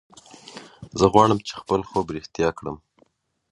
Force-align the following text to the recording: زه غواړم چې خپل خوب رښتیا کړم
زه 0.99 1.05
غواړم 1.13 1.39
چې 1.47 1.53
خپل 1.61 1.81
خوب 1.89 2.05
رښتیا 2.17 2.49
کړم 2.57 2.77